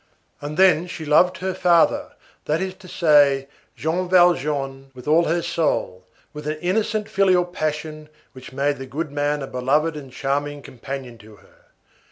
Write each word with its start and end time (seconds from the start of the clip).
And 0.41 0.57
then, 0.57 0.87
she 0.87 1.05
loved 1.05 1.37
her 1.37 1.53
father, 1.53 2.13
that 2.45 2.59
is 2.59 2.73
to 2.73 2.87
say, 2.87 3.47
Jean 3.75 4.09
Valjean, 4.09 4.89
with 4.95 5.07
all 5.07 5.25
her 5.25 5.43
soul, 5.43 6.07
with 6.33 6.47
an 6.47 6.57
innocent 6.57 7.07
filial 7.07 7.45
passion 7.45 8.09
which 8.31 8.51
made 8.51 8.77
the 8.79 8.87
goodman 8.87 9.43
a 9.43 9.47
beloved 9.47 9.95
and 9.95 10.11
charming 10.11 10.63
companion 10.63 11.19
to 11.19 11.35
her. 11.35 11.65